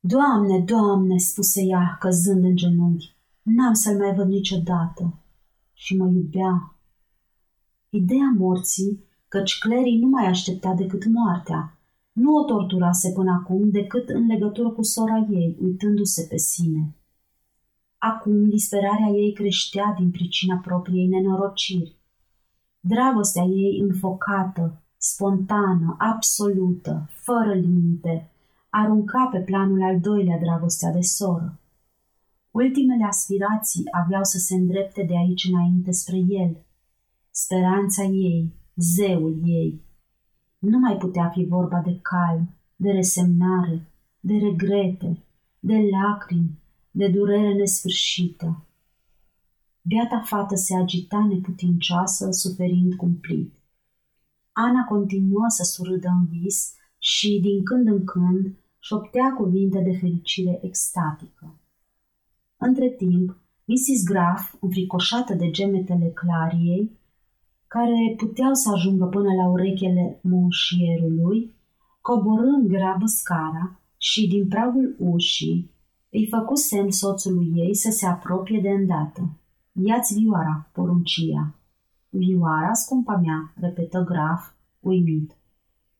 Doamne, 0.00 0.60
Doamne, 0.60 1.16
spuse 1.16 1.62
ea, 1.62 1.96
căzând 2.00 2.44
în 2.44 2.56
genunchi, 2.56 3.14
n-am 3.42 3.72
să-l 3.72 3.98
mai 3.98 4.14
văd 4.14 4.28
niciodată. 4.28 5.19
Și 5.82 5.96
mă 5.96 6.08
iubea. 6.08 6.76
Ideea 7.90 8.34
morții, 8.38 9.04
căci 9.28 9.58
Clary 9.58 9.98
nu 10.00 10.08
mai 10.08 10.26
aștepta 10.26 10.74
decât 10.74 11.04
moartea, 11.06 11.78
nu 12.12 12.34
o 12.34 12.44
torturase 12.44 13.12
până 13.12 13.30
acum 13.30 13.70
decât 13.70 14.08
în 14.08 14.26
legătură 14.26 14.70
cu 14.70 14.82
sora 14.82 15.26
ei, 15.30 15.56
uitându-se 15.60 16.26
pe 16.28 16.36
sine. 16.36 16.96
Acum 17.98 18.48
disperarea 18.48 19.08
ei 19.14 19.32
creștea 19.32 19.94
din 19.98 20.10
pricina 20.10 20.56
propriei 20.56 21.06
nenorociri. 21.06 21.96
Dragostea 22.80 23.44
ei 23.44 23.80
înfocată, 23.80 24.82
spontană, 24.96 25.96
absolută, 25.98 27.08
fără 27.10 27.54
limite, 27.54 28.30
arunca 28.70 29.28
pe 29.32 29.38
planul 29.38 29.82
al 29.82 30.00
doilea 30.00 30.38
dragostea 30.38 30.92
de 30.92 31.00
soră. 31.00 31.59
Ultimele 32.50 33.04
aspirații 33.04 33.82
aveau 34.02 34.24
să 34.24 34.38
se 34.38 34.54
îndrepte 34.54 35.02
de 35.02 35.16
aici 35.16 35.44
înainte 35.44 35.90
spre 35.90 36.16
el. 36.16 36.64
Speranța 37.30 38.02
ei, 38.02 38.54
zeul 38.76 39.40
ei. 39.44 39.82
Nu 40.58 40.78
mai 40.78 40.96
putea 40.96 41.28
fi 41.28 41.44
vorba 41.44 41.80
de 41.80 41.98
calm, 42.02 42.54
de 42.76 42.90
resemnare, 42.90 43.90
de 44.20 44.34
regrete, 44.34 45.24
de 45.60 45.76
lacrimi, 45.90 46.58
de 46.90 47.08
durere 47.08 47.54
nesfârșită. 47.54 48.64
Beata 49.82 50.22
fată 50.24 50.54
se 50.54 50.76
agita 50.76 51.26
neputincioasă, 51.26 52.30
suferind 52.30 52.94
cumplit. 52.94 53.54
Ana 54.52 54.84
continuă 54.84 55.44
să 55.48 55.62
surâdă 55.62 56.08
în 56.08 56.26
vis 56.26 56.74
și, 56.98 57.38
din 57.42 57.64
când 57.64 57.86
în 57.86 58.04
când, 58.04 58.54
șoptea 58.78 59.34
cuvinte 59.36 59.80
de 59.80 59.96
fericire 59.96 60.58
extatică. 60.62 61.59
Între 62.62 62.88
timp, 62.88 63.36
Mrs. 63.64 64.02
Graf, 64.04 64.54
înfricoșată 64.60 65.34
de 65.34 65.50
gemetele 65.50 66.06
Clariei, 66.06 66.98
care 67.66 68.14
puteau 68.16 68.54
să 68.54 68.70
ajungă 68.70 69.04
până 69.04 69.34
la 69.34 69.48
urechele 69.48 70.20
monșierului, 70.22 71.54
coborând 72.00 72.68
grabă 72.68 73.06
scara 73.06 73.80
și 73.96 74.28
din 74.28 74.48
pragul 74.48 74.96
ușii 74.98 75.70
îi 76.10 76.28
făcu 76.30 76.54
semn 76.54 76.90
soțului 76.90 77.52
ei 77.54 77.74
să 77.74 77.90
se 77.90 78.06
apropie 78.06 78.60
de 78.60 78.68
îndată. 78.68 79.38
Ia-ți 79.72 80.14
vioara, 80.14 80.68
poruncia. 80.72 81.54
Vioara, 82.08 82.72
scumpa 82.72 83.16
mea, 83.16 83.52
repetă 83.54 84.04
graf, 84.04 84.52
uimit. 84.80 85.36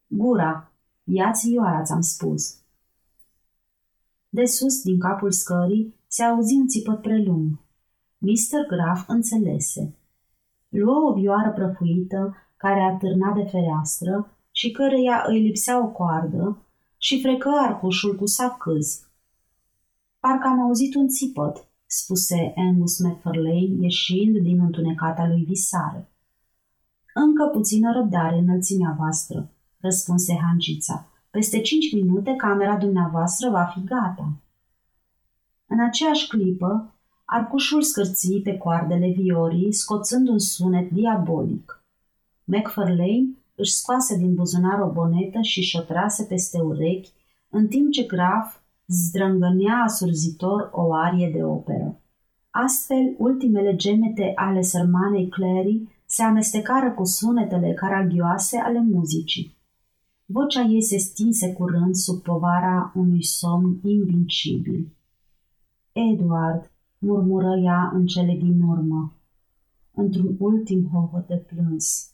Gura, 0.07 0.73
ia-ți 1.05 1.49
vioara, 1.49 1.83
ți-am 1.83 2.01
spus. 2.01 2.59
De 4.29 4.44
sus, 4.44 4.83
din 4.83 4.99
capul 4.99 5.31
scării, 5.31 6.00
se 6.12 6.23
auzi 6.23 6.55
un 6.55 6.66
țipăt 6.66 7.01
prelung. 7.01 7.59
Mr. 8.18 8.66
Graf 8.68 9.09
înțelese. 9.09 9.94
Luă 10.68 11.11
o 11.11 11.12
vioară 11.12 11.51
prăfuită 11.51 12.37
care 12.57 12.81
atârna 12.81 13.33
de 13.33 13.42
fereastră 13.42 14.37
și 14.51 14.70
căreia 14.70 15.25
îi 15.27 15.40
lipsea 15.40 15.85
o 15.85 15.88
coardă 15.88 16.62
și 16.96 17.20
frecă 17.20 17.49
arcușul 17.49 18.16
cu 18.16 18.27
sacâz. 18.27 19.09
Parcă 20.20 20.46
am 20.46 20.61
auzit 20.61 20.94
un 20.94 21.09
țipăt, 21.09 21.68
spuse 21.87 22.53
Angus 22.57 22.99
McFarlane 22.99 23.77
ieșind 23.81 24.37
din 24.37 24.61
întunecata 24.61 25.27
lui 25.27 25.44
visare. 25.44 26.09
Încă 27.14 27.44
puțină 27.53 27.92
răbdare 27.92 28.37
înălțimea 28.37 28.94
voastră, 28.99 29.51
răspunse 29.81 30.38
Hancița. 30.42 31.09
Peste 31.31 31.61
cinci 31.61 31.92
minute 31.92 32.35
camera 32.37 32.77
dumneavoastră 32.77 33.51
va 33.51 33.64
fi 33.64 33.85
gata. 33.85 34.33
În 35.72 35.80
aceeași 35.80 36.28
clipă, 36.28 36.94
arcușul 37.24 37.83
scârții 37.83 38.40
pe 38.42 38.56
coardele 38.56 39.09
viorii, 39.16 39.72
scoțând 39.72 40.28
un 40.28 40.38
sunet 40.38 40.90
diabolic. 40.90 41.85
McFarlane 42.44 43.28
își 43.54 43.72
scoase 43.72 44.16
din 44.16 44.35
buzunar 44.35 44.80
o 44.80 44.92
bonetă 44.92 45.38
și 45.42 45.61
șotrase 45.61 46.24
peste 46.24 46.61
urechi, 46.61 47.12
în 47.50 47.66
timp 47.66 47.90
ce 47.92 48.02
Graf 48.02 48.56
zdrângănea 48.87 49.83
asurzitor 49.85 50.70
o 50.72 50.94
arie 50.94 51.30
de 51.35 51.44
operă. 51.44 52.00
Astfel, 52.50 53.14
ultimele 53.18 53.76
gemete 53.76 54.33
ale 54.35 54.62
sărmanei 54.62 55.28
Clary 55.28 56.02
se 56.06 56.22
amestecară 56.22 56.90
cu 56.90 57.04
sunetele 57.04 57.72
caragioase 57.72 58.59
ale 58.59 58.80
muzicii. 58.80 59.56
Vocea 60.26 60.62
ei 60.62 60.83
se 60.83 60.96
stinse 60.96 61.52
curând 61.52 61.94
sub 61.94 62.22
povara 62.22 62.92
unui 62.94 63.24
somn 63.24 63.80
invincibil. 63.83 64.98
Edward, 66.09 66.71
murmură 66.99 67.57
ea 67.57 67.91
în 67.95 68.07
cele 68.07 68.35
din 68.35 68.63
urmă, 68.63 69.13
într-un 69.95 70.37
ultim 70.39 70.89
hovă 70.93 71.25
de 71.29 71.37
plâns. 71.37 72.13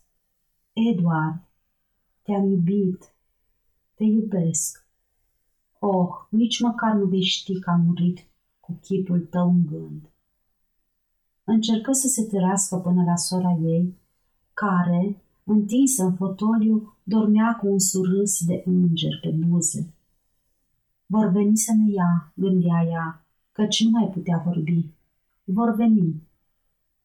Edward, 0.72 1.40
te-am 2.22 2.50
iubit, 2.50 3.14
te 3.94 4.04
iubesc. 4.04 4.86
Oh, 5.78 6.08
nici 6.28 6.60
măcar 6.60 6.94
nu 6.94 7.04
vei 7.04 7.22
ști 7.22 7.60
că 7.60 7.70
am 7.70 7.80
murit 7.80 8.26
cu 8.60 8.78
chipul 8.82 9.20
tău 9.20 9.48
în 9.48 9.66
gând. 9.66 10.10
Încercă 11.44 11.92
să 11.92 12.08
se 12.08 12.24
târască 12.24 12.76
până 12.76 13.04
la 13.04 13.16
sora 13.16 13.52
ei, 13.52 13.94
care, 14.52 15.22
întinsă 15.44 16.04
în 16.04 16.14
fotoliu, 16.14 16.96
dormea 17.02 17.56
cu 17.60 17.66
un 17.66 17.78
surâs 17.78 18.44
de 18.44 18.62
înger 18.64 19.18
pe 19.20 19.30
buze. 19.30 19.94
Vor 21.06 21.26
veni 21.26 21.56
să 21.56 21.72
ne 21.74 21.90
ia, 21.90 22.32
gândea 22.34 22.82
ea, 22.88 23.25
căci 23.56 23.84
nu 23.84 23.90
mai 23.90 24.10
putea 24.12 24.42
vorbi. 24.44 24.90
Vor 25.44 25.74
veni. 25.74 26.22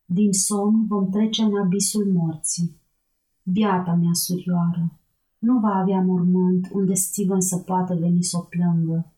Din 0.05 0.33
somn 0.33 0.87
vom 0.87 1.09
trece 1.09 1.41
în 1.43 1.57
abisul 1.57 2.11
morții. 2.13 2.75
Biata 3.43 3.93
mea 3.93 4.13
surioară, 4.13 4.99
nu 5.39 5.59
va 5.59 5.73
avea 5.73 6.01
mormânt 6.01 6.69
unde 6.73 6.93
Steven 6.93 7.41
să 7.41 7.57
poată 7.57 7.95
veni 7.95 8.23
să 8.23 8.37
o 8.37 8.41
plângă. 8.41 9.11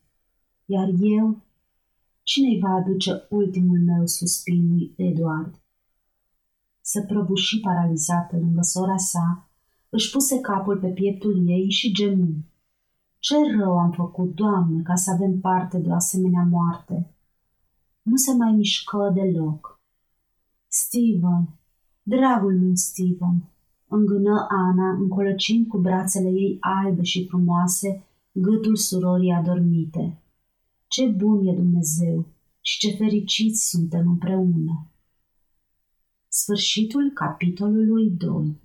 Iar 0.66 0.90
eu, 1.00 1.42
cine-i 2.24 2.60
va 2.60 2.70
aduce 2.70 3.12
ultimul 3.30 3.80
meu 3.80 4.06
suspin 4.06 4.68
lui 4.70 4.94
Eduard? 4.96 5.62
Se 6.82 7.02
prăbuși 7.02 7.60
paralizată 7.60 8.38
lângă 8.38 8.62
sora 8.62 8.98
sa, 8.98 9.48
își 9.90 10.12
puse 10.12 10.40
capul 10.40 10.78
pe 10.78 10.88
pieptul 10.88 11.50
ei 11.50 11.70
și 11.70 11.94
gemu. 11.94 12.34
Ce 13.20 13.36
rău 13.58 13.78
am 13.78 13.92
făcut, 13.92 14.36
Doamne, 14.36 14.82
ca 14.82 14.96
să 14.96 15.12
avem 15.12 15.40
parte 15.40 15.78
de 15.78 15.90
o 15.90 15.94
asemenea 15.94 16.48
moarte? 16.50 17.13
Nu 18.04 18.16
se 18.16 18.34
mai 18.34 18.52
mișcă 18.52 19.12
deloc. 19.14 19.82
Steven, 20.68 21.50
dragul 22.02 22.60
meu 22.60 22.76
Steven, 22.76 23.50
îngână 23.88 24.48
Ana, 24.50 24.90
încolăcind 24.92 25.68
cu 25.68 25.78
brațele 25.78 26.30
ei 26.30 26.58
albe 26.60 27.04
și 27.04 27.28
frumoase 27.28 28.04
gâtul 28.32 28.76
surorii 28.76 29.32
adormite. 29.32 30.22
Ce 30.88 31.08
bun 31.08 31.48
e 31.48 31.54
Dumnezeu 31.54 32.26
și 32.62 32.80
ce 32.80 32.96
fericiți 32.96 33.70
suntem 33.70 34.08
împreună! 34.08 34.88
Sfârșitul 36.28 37.12
capitolului 37.12 38.10
2 38.10 38.62